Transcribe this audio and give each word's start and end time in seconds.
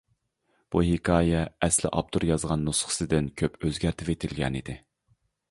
بۇ 0.75 0.81
ھېكايە 0.87 1.41
ئەسلى 1.67 1.91
ئاپتور 1.97 2.25
يازغان 2.31 2.65
نۇسخىسىدىن 2.71 3.29
كۆپ 3.43 3.69
ئۆزگەرتىۋېتىلگەن 3.71 4.61
ئىدى. 4.63 4.79